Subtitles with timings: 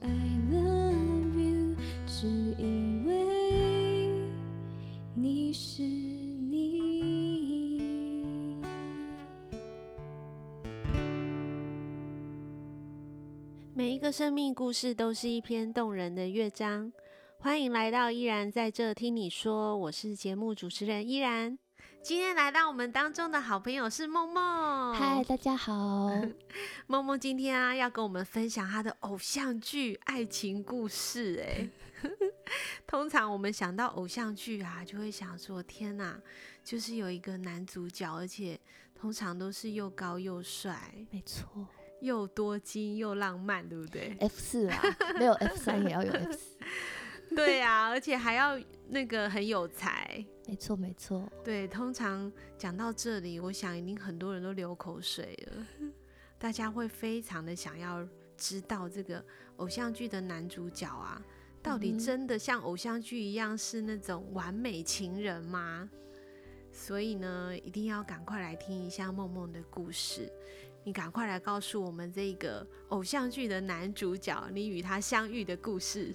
[0.00, 0.08] I
[0.50, 1.76] love you，
[2.06, 2.26] 只
[2.58, 4.28] 因为
[5.14, 6.70] 你是你。
[13.74, 16.92] 每一个生命故事都是一篇动人的乐章。
[17.38, 21.58] 欢迎来到依然在这听你说，我是节目主持人依然。
[22.02, 24.79] 今天来到我们当中的好朋友是梦梦。
[24.92, 26.10] 嗨，大家好。
[26.86, 31.44] 梦梦今天啊要跟我们分享她的偶像剧爱情故事。
[31.46, 31.68] 哎，
[32.86, 36.18] 通常我们想到偶像剧啊，就会想说：天哪，
[36.64, 38.58] 就是有一个男主角，而且
[38.94, 41.66] 通常都是又高又帅，没错，
[42.00, 44.82] 又多金又浪漫，对不对？F 四啊，
[45.18, 46.56] 没有 F 三也要有 F 四。
[47.36, 51.30] 对呀、啊，而且还要那个很有才，没错没错。
[51.44, 55.64] 对，通常讲到这里，我想一定很多人都流口水了。
[56.40, 58.04] 大家会非常的想要
[58.36, 59.24] 知道这个
[59.58, 61.22] 偶像剧的男主角啊，
[61.62, 65.88] 到底真的像偶像剧一样是那种完美情人吗？
[66.72, 70.28] 所以呢，一定要赶快来听一下梦梦的故事。
[70.82, 76.12] 你赶快来告诉我们这个偶像剧的男主角，你与他相遇的故事。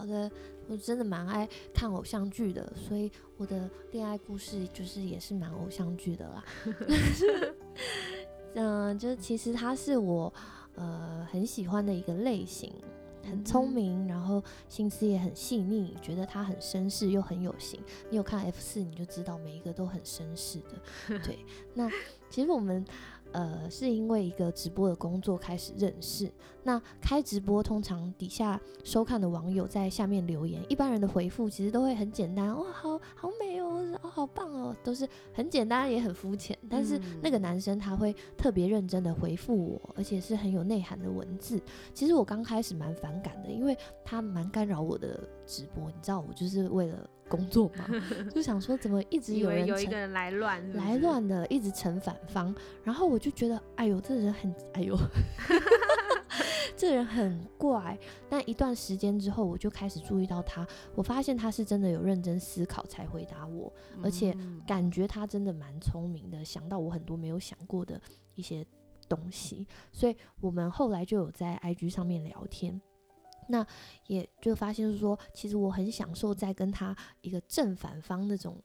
[0.00, 0.30] 好的，
[0.66, 6.44] 我真的蛮爱看偶像剧的，所以我的恋爱故事就是也是蛮偶像剧的啦。
[8.56, 10.32] 嗯、呃，就其实他是我
[10.74, 12.72] 呃很喜欢的一个类型，
[13.22, 17.78] 很聪明，然后心思也很细腻，觉得他很绅士又很有型。
[18.08, 21.18] 你有看 F 四，你就知道每一个都很绅士的。
[21.20, 21.90] 对，那
[22.30, 22.82] 其实我们。
[23.32, 26.30] 呃，是因为一个直播的工作开始认识。
[26.62, 36.56] 那开直播，通常底下收看的网友在下面留言，一般人的回复其实都会很简单，哇，好好美哦，哦，好棒哦，都是很简单也很肤浅。
[36.68, 41.58] 但是那个男生他会特别认真的回复我，而且是很有内涵的文字。
[41.94, 45.86] 其实我刚开始蛮反感的，因为他蛮干扰我的直播。
[45.86, 47.08] 你知道，我就是为了。
[47.30, 47.86] 工作嘛，
[48.34, 54.98] 就想说怎么一直有人有一个人来乱来乱的，一直成反方，然后我就觉得，哎呦，这人很，哎呦，
[56.76, 57.96] 这人很怪。
[58.28, 63.72] 但一段时间之后，我就开始注意到他，我发现他是真的有认真思考才回答我，
[64.02, 68.00] 而且感觉他真的蛮聪明的，想到我很多没有想过的
[68.34, 68.66] 一些
[69.08, 72.80] 东西，所以我们后来就有在 IG 上面聊天。
[73.50, 73.66] 那
[74.06, 78.62] 也就发现，是说，其实我很享受在跟他一个正反方那种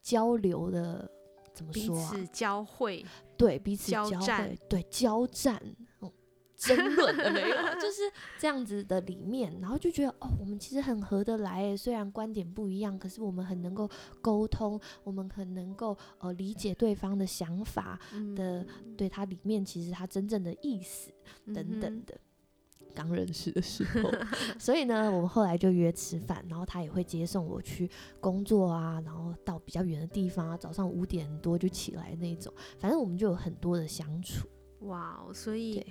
[0.00, 1.10] 交流的，
[1.52, 2.10] 怎么说啊？
[2.12, 3.04] 彼此交汇，
[3.36, 5.60] 对，彼此交战，对，交战，
[6.00, 6.10] 嗯，
[6.56, 8.02] 争论的没有， 就是
[8.38, 13.90] 这样子的里面，然后就觉得哦，我们其实很合得来，虽然观点不一样，可是我们很能够
[14.20, 17.98] 沟通，我们很能够呃理解对方的想法
[18.36, 21.12] 的，嗯、对他里面其实他真正的意思
[21.52, 22.14] 等等的。
[22.14, 22.20] 嗯
[22.94, 24.10] 刚认识的时候，
[24.58, 34.46] 所以呢，我们后来就约吃饭，然后他也会接送我去工作啊，然后到比较远的地方啊，早上五点多就起来那种，反正我们就有很多的相处。
[34.80, 35.84] 哇，所以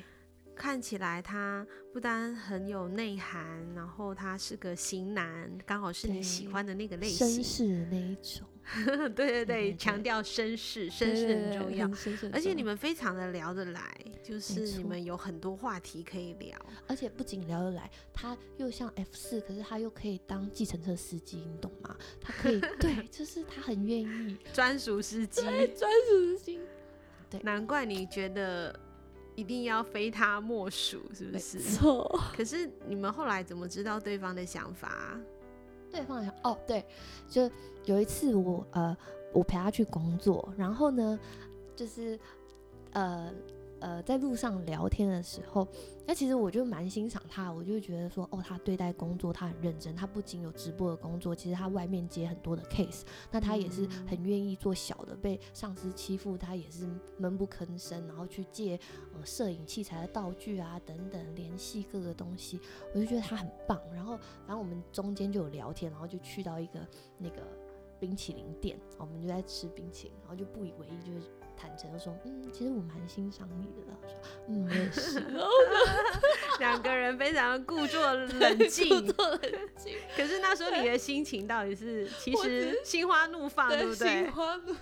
[0.61, 8.47] 看起来他不单很有内涵，然后他是个型男，刚好是你喜欢的那个类型，绅士的那一种。
[9.15, 11.89] 对对对，强调绅士，绅士很重要。
[12.31, 13.91] 而且你们非常的聊得来，
[14.21, 16.55] 就是你们有很多话题可以聊。
[16.87, 21.97] 而且不仅聊得来，他又像 F 四，可是他又可以当计程车司机，你懂吗？
[22.21, 26.59] 他可以， 对，就是他很愿意专属司机，专属司机。
[27.31, 28.79] 对，难怪你觉得
[29.35, 31.59] 一定要非他莫属，是不是？
[31.59, 32.19] 错。
[32.35, 35.17] 可是你们后来怎么知道对方的想法？
[35.91, 36.85] 对方想哦，对，
[37.29, 37.49] 就
[37.85, 38.95] 有一次我呃，
[39.33, 41.19] 我陪他去工作，然后呢，
[41.75, 42.17] 就是
[42.93, 43.31] 呃
[43.81, 45.67] 呃，在路上聊天的时候，
[46.05, 56.87] 那其实我就蛮欣赏他，我就觉得说，哦，他对待工作他很认真，他不仅有直播的工作，其实他外面接很多的 case，那他也是很愿意做小的，被上司欺负他也是
[57.17, 58.79] 闷不吭声，然后去借
[59.13, 62.59] 呃摄影器材的道具啊等等，联系各个东西，
[62.93, 63.81] 我就觉得他很棒。
[63.91, 64.15] 然后
[64.45, 66.79] 反正我们中间就有聊天，然后就去到一个
[67.17, 67.41] 那个
[67.99, 71.27] 冰淇淋店，我们就在吃冰淇淋，然后就不以为意，就是。
[71.61, 73.91] 坦诚的说，嗯，其实我蛮欣赏你的。
[74.09, 74.17] 说，
[74.47, 75.23] 嗯，我也是。
[76.59, 79.41] 两个人非常故作冷静， 故作冷
[79.77, 79.95] 静。
[80.15, 84.07] 可是那时候你的心情到底是，其实心花怒放，对不对？
[84.07, 84.73] 心花怒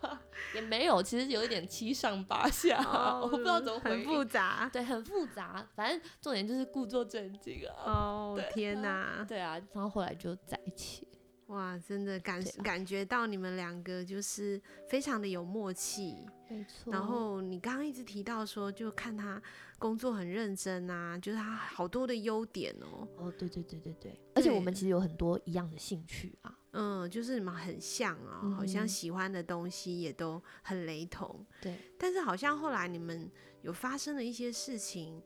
[0.00, 0.18] 放
[0.54, 3.96] 也没有，其实有一点七上八下，哦、我不知道怎么回应。
[3.98, 5.66] 很复杂，对，很复杂。
[5.76, 7.84] 反正重点就是故作镇静啊。
[7.84, 9.24] 哦，天哪！
[9.28, 11.06] 对啊，然后后来就在一起。
[11.52, 16.16] 哇，真的感、啊、感觉到你们两个就是非常的有默契，
[16.48, 16.90] 没错。
[16.90, 19.40] 然后你刚刚一直提到说，就看他
[19.78, 23.06] 工作很认真啊，就是他好多的优点哦。
[23.18, 26.58] 哦，对对对对对，而且我们其实有很多一样的兴趣啊。
[26.70, 31.44] 嗯，就是你们很像啊、好像喜欢的东西也都很雷同。
[31.60, 35.22] 对，但是好像后来你们有发生了一些事情。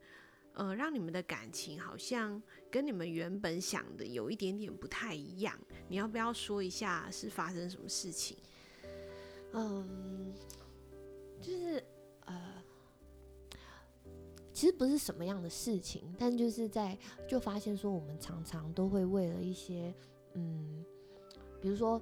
[0.57, 5.55] 呃，让你们的感情好像跟你们原本想的有一点点不太一样。
[5.87, 8.35] 你要不要说一下是发生什么事情？
[9.53, 10.33] 嗯，
[11.39, 11.83] 就是
[12.25, 12.63] 呃，
[14.51, 19.93] 其实不是什么样的事情，但就是在就发现说，我们常常都会为了一些
[20.33, 20.83] 嗯，
[21.61, 22.01] 比如说。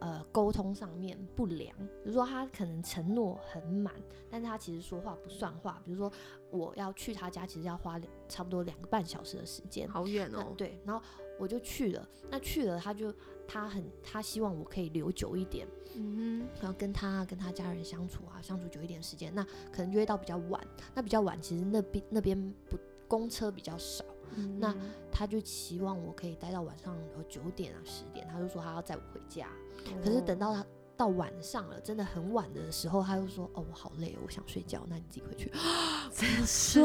[0.00, 3.92] 呃，沟通上面不良，比如说他可能承诺很满，
[4.30, 5.82] 但是他其实说话不算话。
[5.84, 6.12] 比如说
[6.50, 10.54] 我要去他家，其实要花差不多两个半小时的时间，好远哦。
[10.56, 11.04] 对，然后
[11.38, 13.12] 我就去了，那去了他就
[13.46, 15.66] 他很他希望我可以留久一点，
[15.96, 19.42] 嗯哼，然后跟他跟他家人相处啊，相处久一点时间，那
[19.72, 20.64] 可能就会到比较晚。
[20.94, 22.78] 那比较晚，其实那边那边不
[23.08, 24.04] 公车比较少。
[24.36, 24.74] 嗯、那
[25.10, 26.96] 他就期望我可以待到晚上
[27.28, 29.48] 九点啊十点，他就说他要载我回家。
[29.86, 30.66] 哦、可是等到他
[30.96, 35.48] 到晚上了，真的很晚的时候，他又说：“哦，我好累，我想睡觉，那你自己回去。
[36.10, 36.80] ”真是，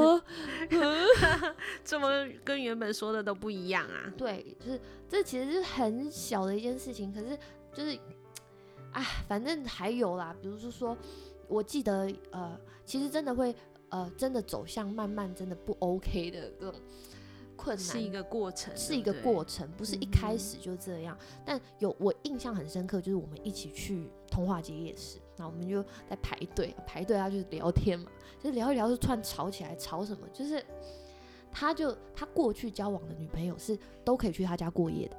[1.84, 2.08] 这么
[2.46, 4.14] 跟原本说的都不一样啊！
[4.16, 4.80] 对，就是
[5.10, 7.38] 这其实是很小的一件事情，可是
[7.74, 8.00] 就是，
[8.92, 10.96] 哎，反正还有啦，比如说说，
[11.48, 12.56] 我记得呃，
[12.86, 13.56] 其实真的会
[13.90, 16.80] 呃，真的走向慢慢真的不 OK 的这种。
[17.64, 21.18] 困难是一个过程，是一个过程，不是一开始就这样。
[21.20, 30.28] 嗯、但有我印象很深刻，就是我们一起去通化街夜市，然后我们就在排队，排队啊就是聊天嘛，就是聊一聊就突然吵起来，吵什么？
[30.34, 30.62] 就是
[31.50, 35.18] 他就他过去交往的女朋友是都可以去他家过夜的，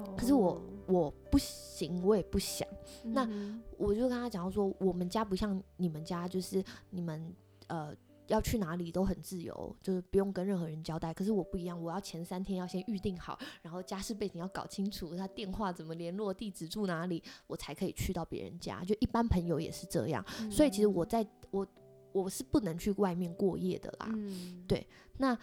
[0.00, 2.66] 哦、可是我我不行，我也不想。
[3.04, 3.28] 嗯、那
[3.76, 7.34] 我就跟他讲说，我们家不像你们家，就是你们
[7.66, 7.94] 呃。
[8.32, 11.12] 要去哪里都很自由，就是不用跟任何人交代。
[11.12, 18.82] 可是我不一样，我要前三天要先预定好，然后家世背景要搞清楚，他电话怎么联络，地址住哪里，我才可以去到别人家。
[18.84, 21.66] 就一般朋友也是这样，嗯、所以其实我在我
[22.12, 24.10] 我是不能去外面过夜的啦。
[24.14, 24.86] 嗯、对，
[25.18, 25.38] 那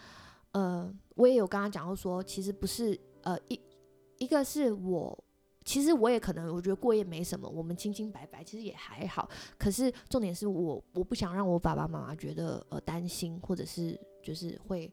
[0.52, 3.62] 呃，我也有跟他讲过说，其实不是呃一
[4.18, 5.24] 一个是我。
[5.70, 9.30] 其实我也可能，我觉得过夜没什么，我们清清白白，其实也还好。
[9.56, 14.92] 可是重点是我，我不想让我爸爸妈妈觉得呃担心，或者是就是会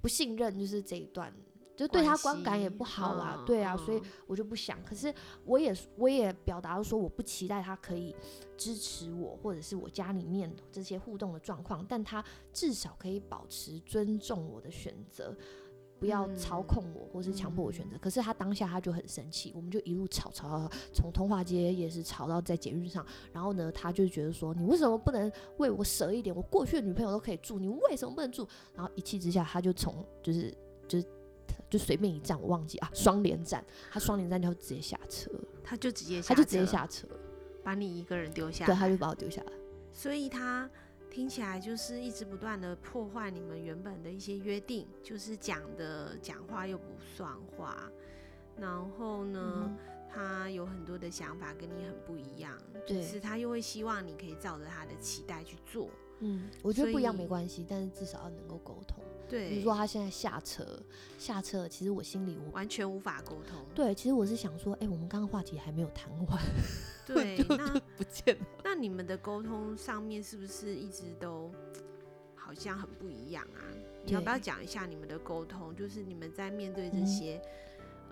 [0.00, 1.30] 不信任，就是这一段
[1.76, 3.36] 就对他观感也不好啦。
[3.36, 4.82] 嗯、对啊，所以我就不想。
[4.82, 8.16] 可是我也我也表达了说，我不期待他可以
[8.56, 15.36] 支持我，或者是我家里面这些互动的状况，但他至少可以保持尊重我的选择。
[16.04, 17.96] 不要操控我，或是强迫我选择。
[17.96, 23.04] 嗯、可是他当下他就很生气，我们就一路吵吵吵，从通化街也是吵到在捷运上。
[23.32, 26.36] 然后呢，他就觉得说，你为什么不能为我舍一点？
[26.36, 28.46] 我过去的女朋友都可以住，你为什么不能住？
[28.74, 30.54] 然后一气之下，他就从就是
[30.86, 31.06] 就是
[31.70, 35.30] 就随便一站，我忘记啊，双连站，他双连站就直接下车，
[35.62, 37.08] 他就直接他就直接下车，
[37.62, 39.52] 把你一个人丢下，对，他就把我丢下来，
[39.90, 40.68] 所以他。
[41.14, 47.88] 听起来就是一直不断的破坏你们原本的一些约定，就是讲的讲话又不算话，
[48.56, 49.76] 然后呢，嗯、
[50.12, 55.88] 他有很多的想法跟你很不一样，就，是他又会希望你可以照着他的期待去做。
[56.24, 59.04] 嗯，我觉得不一样没关系，但是至少要能够沟通。
[59.28, 60.64] 对，比如说他现在下车，
[61.18, 63.64] 下车，其实我心里我完全无法沟通。
[63.74, 66.42] 对，其实我是想说，哎、欸，我们刚刚话题还没有谈完，
[67.06, 67.44] 对， 就
[67.96, 68.46] 不见了。
[68.62, 71.50] 那你们的沟通上面是不是一直都
[72.34, 73.60] 好像很不一样啊？
[74.04, 75.74] 你要不要讲一下你们的沟通？
[75.74, 77.40] 就是你们在面对这些、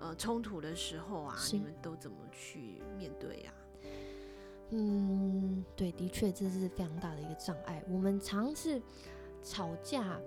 [0.01, 3.42] 嗯、呃冲突的时候啊，你们都怎么去面对
[5.83, 7.83] 对，的确这是非常大的一个障碍。
[7.89, 8.81] 我们常是
[9.43, 10.21] 吵架。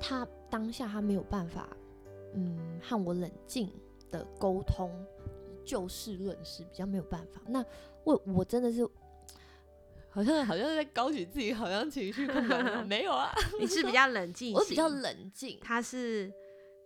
[0.00, 1.68] 他当下他没有办法，
[2.32, 3.70] 嗯，和我冷静
[4.10, 4.90] 的沟通，
[5.64, 7.40] 就事论事，比较没有办法。
[7.46, 7.64] 那
[8.02, 8.88] 我我真的是，
[10.10, 13.30] 好像好像是在高举自己，好像情绪控管 没有啊？
[13.60, 16.32] 你是比较冷静， 我比较冷静，他是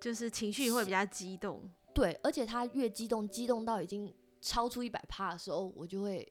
[0.00, 1.62] 就是情绪会比较激动，
[1.94, 6.30] 对，而且他越激动，激动到已经超出一百趴的时候，我就会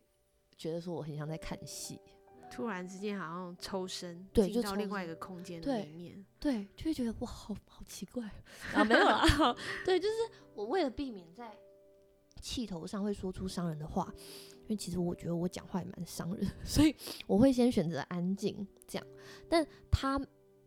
[0.57, 1.99] 觉得说我很像在看戏。
[2.49, 8.23] 突然之间，好像抽身，对，就到另外一个空间里面，对，对，就会觉得哇，好好奇怪
[8.73, 9.21] 啊，没有啦，
[9.83, 10.15] 对，就是
[10.55, 11.51] 我为了避免在
[12.39, 14.11] 气头上会说出伤人的话，
[14.61, 16.95] 因为其实我觉得我讲话也蛮伤人，所以
[17.27, 19.05] 我会先选择安静这样。
[19.49, 20.19] 但他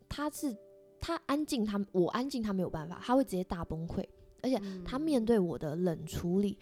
[0.07, 0.55] 他是
[1.01, 4.07] 他安静，他我安静，他没有办法，他会直接大崩溃，
[4.43, 6.59] 而且他面对我的冷处理，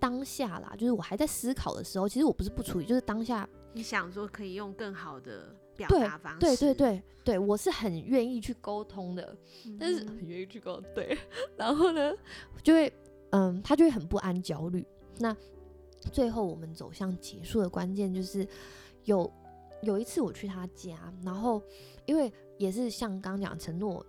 [0.00, 9.36] 当下啦，就是我还在思考的时候，其实我不是不处理，就是当下你想说可以用更好的表达方式，对对对对对，我是很愿意去沟通的，
[9.66, 11.18] 嗯、但是很愿意去沟通，对，
[11.56, 12.14] 然后呢，
[12.62, 12.92] 就会
[13.30, 14.86] 嗯，他就会很不安、焦虑。
[15.18, 15.36] 那
[16.12, 18.46] 最后我们走向结束的关键就是
[19.04, 19.30] 有
[19.82, 21.62] 有一次我去他家，然后
[22.06, 24.04] 因为也是像刚刚讲承诺。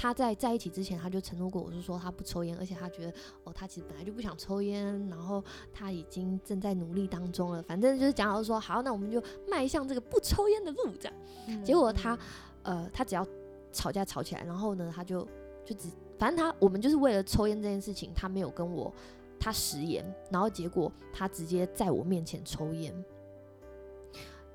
[0.00, 3.12] 他在在一起之前，他就承诺过我，是说他不抽烟，而且他觉得
[3.44, 7.62] 哦，他其实本来就不想抽烟，然后他已经正在努力当中了。
[7.64, 11.14] 反正就是讲好说，好，那我们就迈向这个不抽烟的路，这样。
[11.48, 12.18] 嗯、结果他，
[12.62, 13.26] 呃，他只要
[13.72, 15.20] 吵架吵起来，然后呢，他就
[15.66, 18.90] 就只，反正他我们就是为了抽烟这件事情，他没有跟我
[19.38, 22.90] 他食言，然后结果他直接在我面前抽烟，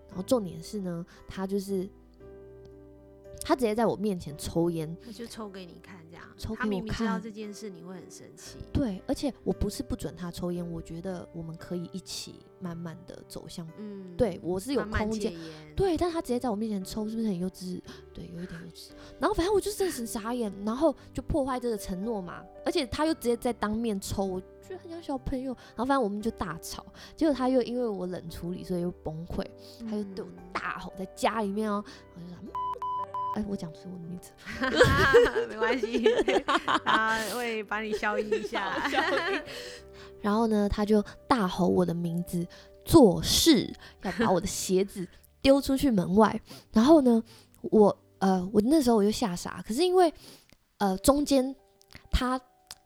[0.08, 1.88] 然后重点是呢，他就是。
[3.46, 6.25] 他直接在我面前抽烟，他就抽给你看，这样。
[6.36, 6.66] 抽给我看。
[6.66, 8.58] 他明明知道这件事，你会很生气。
[8.74, 13.68] 对，而且我不是不准他抽烟，我觉得我们可以一起慢慢的走向。
[13.78, 15.32] 嗯，对我是有空间。
[15.75, 17.80] 对，但他直接在我面前抽，是不是很幼稚？
[18.12, 18.90] 对，有一点幼稚。
[19.20, 22.44] 然后反正我就是很傻眼，然后就破坏这个承诺嘛。
[22.66, 25.54] 而且他又直接在当面抽，我觉得很像小朋友。
[25.75, 26.84] 然后反正我们就大吵，
[27.16, 29.46] 结果他又因为我冷处理，所以又崩溃，
[29.88, 31.84] 他就对我大吼，在家里面哦，
[32.16, 32.36] 我就说。
[33.36, 34.32] 哎、欸，我讲出我的名字，
[35.50, 36.04] 没关系，
[36.86, 38.74] 他会把你消音一下。
[40.22, 42.48] 然后呢，他就大吼我的名字，
[42.86, 43.72] 做事
[44.04, 45.06] 要把我的鞋子
[45.42, 46.42] 丢出去门外。
[46.72, 47.22] 然后呢，
[47.62, 50.12] 我呃，我那时候我就吓傻，可是因为
[50.77, 51.54] 呃中间
[52.10, 52.39] 他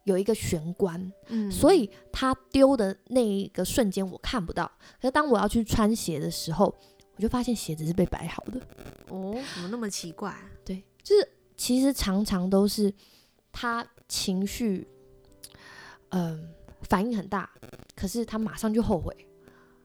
[0.03, 4.65] 有一个玄关，嗯，所以他丢的那一个瞬间我看不到。
[4.99, 6.73] 可是当我要去穿鞋的时候，
[7.19, 8.61] 我就发现鞋子是被摆好的
[9.09, 10.33] 哦，怎么那么奇怪？
[10.63, 12.93] 对，就是其实常常都是
[13.51, 14.87] 他情绪，
[16.11, 17.51] 嗯、呃，反应很大，
[17.93, 19.13] 可是他马上就后悔，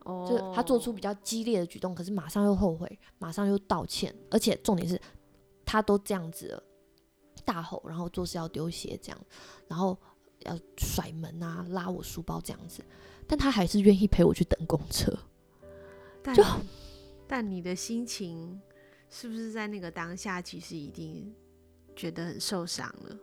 [0.04, 4.96] 哦，就是他做出比较激烈的举动，可是马上又后悔，马上又道歉，而且重点是
[5.64, 6.62] 他都这样子了，
[7.44, 9.20] 大吼，然后做事要丢鞋这样，
[9.66, 9.98] 然后
[10.42, 12.80] 要甩门啊，拉我书包这样子，
[13.26, 15.12] 但他还是愿意陪我去等公车，
[16.32, 16.44] 就。
[17.26, 18.60] 但你的心情
[19.08, 21.34] 是不是在那个当下，其实已经
[21.96, 23.16] 觉得很受伤了？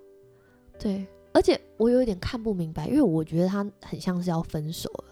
[0.80, 5.06] 对，而且我有一点看不明白，因为我觉得他很像是要分手了。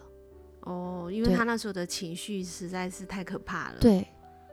[0.61, 3.79] 哦，因为他那时候的情绪实在是太可怕了。
[3.79, 4.07] 对，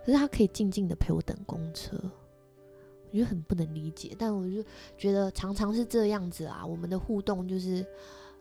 [0.04, 4.14] 可是他可以静静的陪我等公车，我觉得很不能理解。
[4.18, 4.62] 但我就
[4.98, 7.84] 觉得常常是这样子啊，我们的互动就是。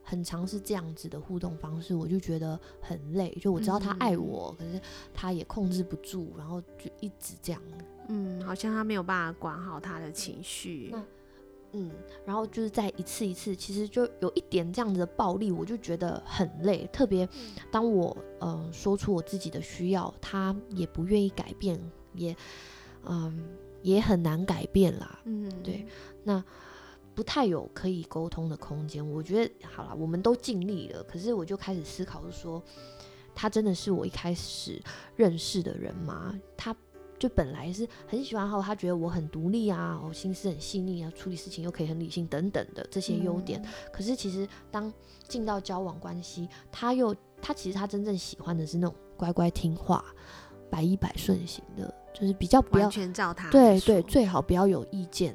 [0.08, 3.36] 很常是这样子的互动方式，我就觉得很累。
[3.42, 4.82] 就我知道他爱我，嗯、可是
[5.14, 7.60] 他也控制不住，然后就一直这样。
[8.08, 10.94] 嗯，好像他没有办法管好他的情绪。
[11.72, 11.92] 嗯，
[12.24, 16.88] 然后就是在一次一次，其实就有一点这样子的暴力，我就觉得很累。
[16.94, 17.28] 特别
[17.72, 21.80] 当我嗯、呃、说出我自己的需要，他也不愿意改变，
[22.14, 22.38] 也
[23.06, 23.44] 嗯
[23.82, 25.20] 也很难改变啦。
[25.26, 25.86] 嗯，对，
[26.24, 26.42] 那。
[27.16, 31.02] 不太有可以沟通的空间，我觉得好了，我们都尽力了。
[31.04, 32.62] 可是我就开始思考，说
[33.34, 34.82] 他真的是我一开始
[35.16, 36.38] 认识的人吗？
[36.58, 36.76] 他
[37.18, 43.62] 就本来是很喜欢，后他觉得我很独立啊，我心思很细腻啊，处理事情又可以很理性等等的这些优点。
[43.64, 44.92] 嗯、可是其实当
[45.30, 50.04] 进到交往关系，他又他其实他真正喜欢的是那种乖乖听话、
[50.70, 55.34] 百依百顺型的，就是比较不要完全照他对对，最好不要有意见。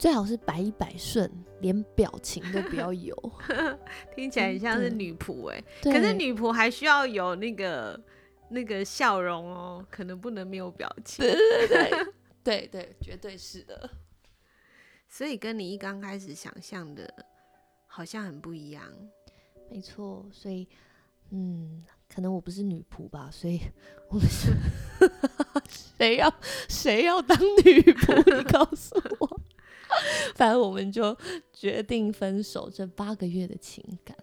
[0.00, 1.30] 最好是百依百顺，
[1.60, 3.14] 连表情都不要有。
[4.16, 8.00] 听起来很像是女仆哎，可是女仆还需要有那个
[8.48, 11.22] 那个笑容哦，可能不能没有表情。
[11.22, 12.06] 对对对
[12.42, 13.90] 对 对，绝对是的。
[15.06, 17.06] 所以跟你一刚开始想象的，
[17.86, 18.82] 好像很不一样。
[19.70, 20.66] 没错，所以
[21.28, 23.60] 嗯，可能我不是女仆吧，所以
[24.08, 24.50] 我们是
[25.98, 26.32] 谁要
[26.70, 28.38] 谁要当女仆？
[28.38, 29.40] 你告诉我。
[30.34, 31.16] 反正我们就
[31.52, 34.16] 决定分手，这八个月的情感，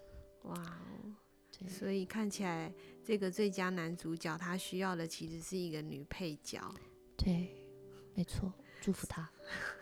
[0.43, 1.67] 哇哦！
[1.67, 2.71] 所以看起来
[3.03, 6.61] 这个最佳男主角他需要的其实是一个女配角。
[7.15, 7.49] 对，
[8.13, 9.29] 没错，祝福他。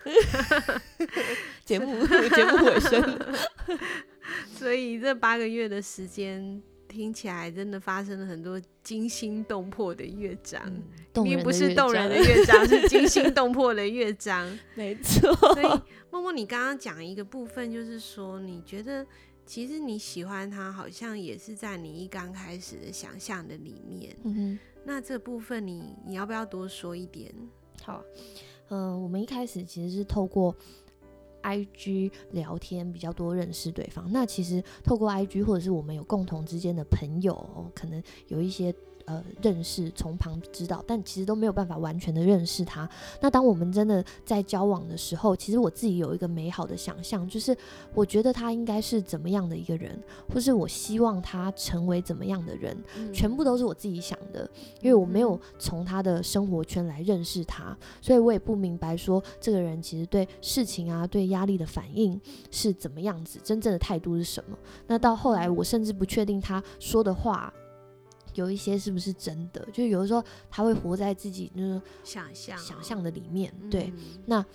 [1.66, 3.36] 节目 节目尾声，
[4.56, 6.62] 所以这八个月的时间。
[6.96, 10.62] 听起来真的发生了很多惊心动魄的乐章，
[11.14, 14.58] 并、嗯、不是动人的乐章，是惊心动魄的乐章。
[14.76, 15.36] 没错。
[15.54, 19.06] 所以默默，你刚刚讲一个部分，就是说你觉得
[19.46, 24.16] 其实你喜欢他，好像也是在你一刚开始的想象的里面。
[24.24, 24.60] 嗯哼。
[24.86, 27.34] 那这部分你你要不要多说一点？
[27.84, 28.02] 好，
[28.70, 30.56] 嗯、呃，我们一开始其实是透过
[31.46, 34.12] IG 聊天比较多，认识对方。
[34.12, 38.74] 那其实透过 IG 或者是我们有共同之间的朋友，可能有一些。
[39.06, 42.90] 呃，认识从旁知道，但其实都没有办法完全的认识他。
[43.22, 47.56] 那当我们真的在交往的时候，其实我自己有一个美好的想象，就是
[47.94, 49.96] 我觉得他应该是怎么样的一个人，
[50.34, 54.50] 或是我希望他成为怎么样的人，嗯、全部都是我自己想的，
[54.82, 62.20] 因为我没有从他的生活圈来认识他，所以我也不明白说这个人其实对事情啊、对压力的反应
[62.50, 64.58] 是怎么样子，真正的态度是什么。
[64.88, 67.54] 那到后来，我甚至不确定他说的话。
[68.36, 69.66] 有一些是不是真的？
[69.74, 73.54] 就有的时候他会活在自己那种想象想象的里面。
[73.72, 74.46] 对，嗯那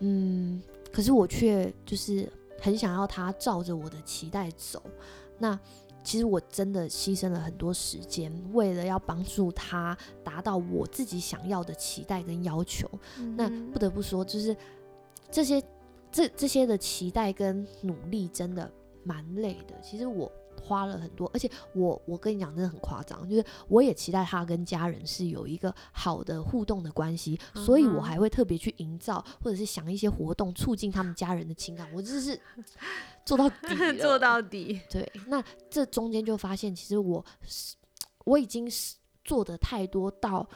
[0.00, 2.30] 嗯，可是我却就是
[2.60, 4.82] 很想要他照着我的期待走。
[5.38, 5.58] 那
[6.02, 12.86] 其实我真的牺牲了很多时间，为了要帮助他达到我自己想要的期待跟要求。
[13.18, 14.54] 嗯、那不得不说，就是
[15.30, 15.62] 这些
[16.12, 18.70] 这这些的期待跟努力真的
[19.04, 19.74] 蛮累的。
[19.82, 20.30] 其实我。
[20.62, 32.40] 花了很多，而且我我跟你讲，真的很夸张，就是我也期待他跟家人是有一个好的互动的关系，嗯、所以我还会特别去营造，或者是想一些活动促进他们家人的情感，我就是
[33.26, 34.80] 做到底， 做到底。
[34.88, 37.74] 对，那这中间就发现，其实我是
[38.24, 40.48] 我已经是做的太多到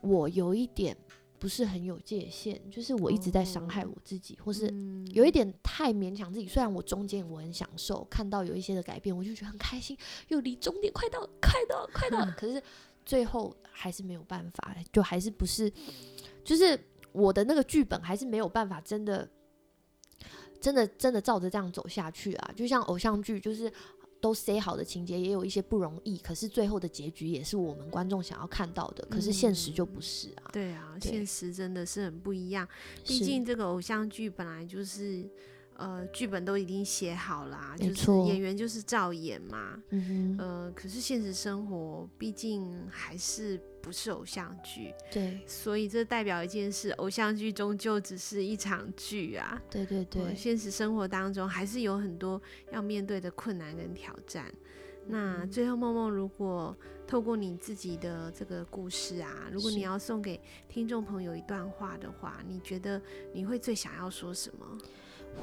[0.00, 0.96] 我有一点。
[1.40, 4.72] 不是很有界限，就是我一直在伤害我自己，哦、或是
[5.12, 6.46] 有一点太勉强自己。
[6.46, 9.96] 虽然我中间我很享受看到有一些的改变，我就觉得很开心，
[10.28, 12.24] 又离终点快到，快到，快到。
[12.36, 12.62] 可是
[13.06, 15.72] 最后还是没有办法，就还是不是，
[16.44, 16.78] 就是
[17.12, 19.26] 我的那个剧本还是没有办法，真的，
[20.60, 22.52] 真的，真的照着这样走下去啊！
[22.54, 23.72] 就像偶像剧，就是。
[24.20, 29.06] 都塞好的情节也有一些不容易，可是最后的结局也是我们观众想要看到的。
[29.10, 30.44] 可是现实就不是啊。
[30.46, 32.68] 嗯、对啊，对现实真的是很不一样。
[33.04, 35.24] 毕竟这个偶像剧本来就是。
[35.80, 39.82] 呃，剧本都已经写好啦，就是演员就是照演嘛。
[39.88, 49.60] 嗯可是现实生活毕竟还是不是偶像剧，对，所以这代表一件事，偶像剧终究只是一场剧啊。
[49.70, 52.40] 对对对，呃，现实生活当中还是有很多
[52.72, 54.52] 要面对的困难跟挑战。
[55.06, 63.00] 嗯、那最后，梦梦如果透过你自己的这个故事啊，如果你要送给听众朋友一段话的话，你觉得
[63.32, 64.78] 你会最想要说什么？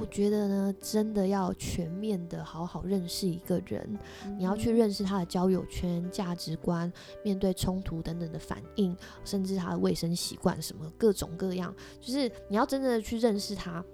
[0.00, 3.98] 我觉得呢，真的要全面的好好认识一个人，
[4.36, 6.92] 你要去认识他的交友圈、价值观、
[7.24, 13.84] 面对冲突等等的反应，甚至他的卫生习惯什么各种各样，就是你要真正的去认识他。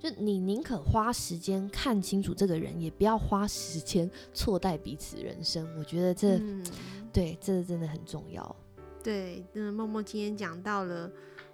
[0.00, 5.68] 就你宁可花时间看清楚这个人，也不要花时间错待彼此人生。
[5.78, 6.64] 我觉得这，嗯、
[7.12, 8.56] 对，这真的很重要。
[9.02, 11.08] 对，那默默今天讲到了。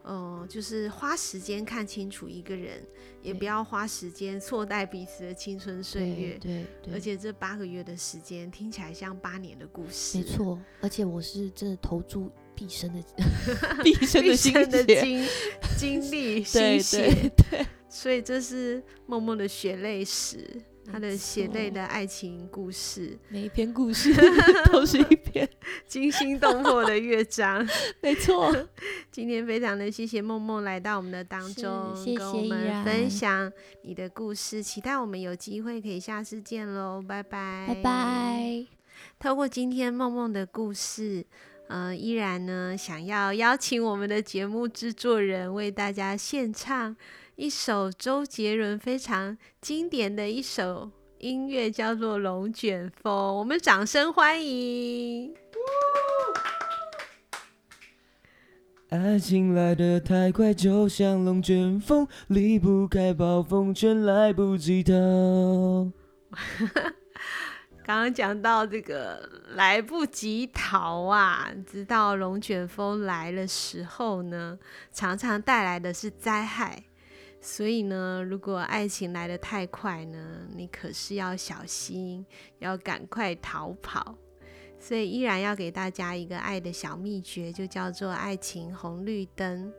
[0.05, 2.83] 嗯、呃，就是花时间看清楚一个人，
[3.23, 6.39] 也不要花时间错待彼此的青春岁月。
[6.39, 10.19] 对对，对，而且这八个月的时间听起来像八年的故事。
[10.19, 13.03] 没错，而且我是真的投注毕生的
[13.83, 14.23] 毕生
[14.71, 15.27] 的精
[15.79, 20.61] 精力心血，对，对，对，所以这是梦梦的血泪史。
[20.91, 24.15] 他的血泪的爱情故事，每一篇故事
[24.71, 25.49] 都是一篇
[25.87, 27.67] 惊心动魄的乐章。
[28.01, 28.55] 没错，
[29.11, 33.51] 今天非常的谢谢梦梦来到我们的当中，谢谢跟我们分享
[33.83, 34.63] 你的故事。
[34.63, 38.67] 期待我们有机会可以下次见喽，拜拜，拜拜。
[39.19, 41.25] 透过今天梦梦的故事，
[41.69, 46.95] 呃，依然呢想要邀请我们的节目制作人为大家献唱。
[47.37, 55.35] 一首周杰伦非常经典的一首音乐，叫做《龙卷风》，我们掌声欢迎。
[58.91, 64.95] 爱情来得太快，就像龙卷风，离不开暴风圈，来不及逃。
[67.85, 74.57] 刚刚讲到这个来不及逃啊，直到龙卷风来的时候呢，
[74.93, 76.85] 常常带来的是灾害。
[77.47, 82.25] 所以呢，如果爱情来得太快呢，你可是要小心，
[82.59, 84.17] 要赶快逃跑。
[84.81, 89.71] 所以依然要给大家一个爱的小秘诀，就叫做爱情红绿灯。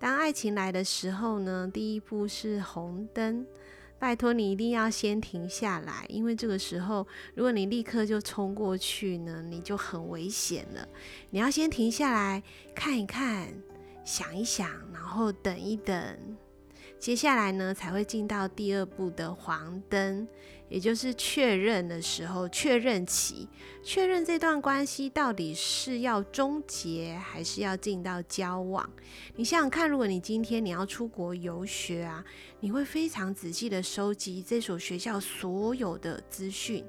[0.00, 3.46] 当爱情来的时候呢，第一步是红灯，
[4.00, 10.88] 拜托你一定要先停下来，因为这个时候如果你立刻就冲过去呢，你就很危险了。
[11.30, 12.42] 你要先停下来
[12.74, 13.48] 看一看，
[14.04, 16.18] 想一想，然后等一等。
[17.00, 20.28] 接下来呢，才会进到第二步的黄灯，
[20.68, 23.48] 也就是确认的时候，确认期，
[23.82, 28.86] 确认这段关系到底是要终结，还是要进到交往。
[29.34, 32.22] 你想想看，如果你今天你要出国游学啊，
[32.60, 36.84] 你会非常仔细的收集这所学校所有的资讯，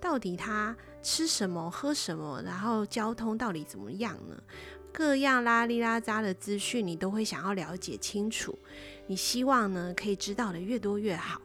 [0.00, 4.40] 到底他吃什么、喝什么，然后交通到底怎么样呢？
[4.96, 8.58] 各样拉里拉杂的资讯，你都会想要了解清楚。
[9.06, 11.38] 你希望呢，可以知道的越多越好。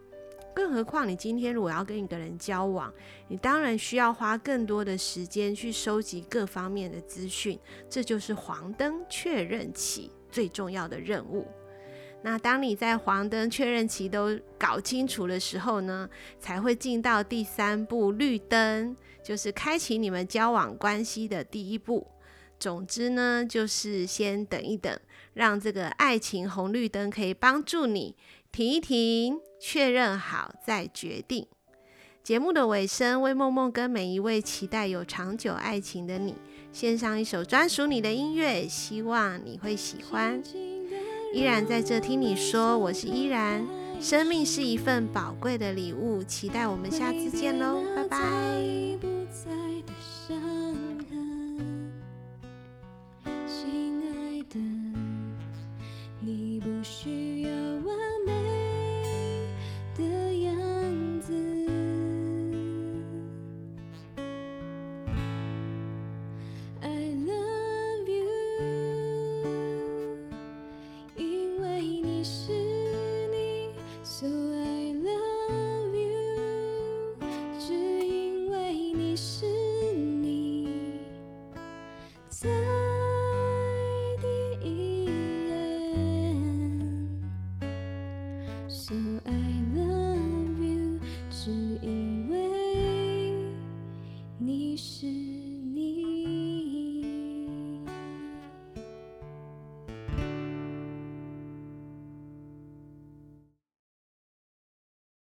[0.55, 2.89] 更何况，你今天如果要跟一个人交往，
[3.27, 7.59] 你当然需要花更多的时间去收集各方面的资讯。
[7.89, 11.45] 这就是黄灯确认期最重要的任务。
[12.21, 16.09] 那当你在黄灯确认期都搞清楚的时候呢，
[16.39, 22.07] 才会进到第三步绿灯，就是开启你们交往关系的第一步。
[22.61, 24.95] 总之呢，就是先等一等，
[25.33, 28.15] 让这个爱情红绿灯可以帮助你
[28.51, 31.47] 停一停，确认好再决定。
[32.21, 36.35] 节目的尾声，为梦梦跟每一位期待有长久爱情的你，
[36.71, 40.39] 献上一首专属你的音乐，希望你会喜欢。
[41.33, 43.65] 依然在这听你说，我是依然。
[43.99, 49.60] 生命是一份宝贵的礼物，期待我们下次见喽，拜拜。